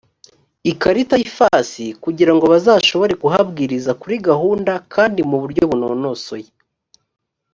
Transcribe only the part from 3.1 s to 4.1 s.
kuhabwiriza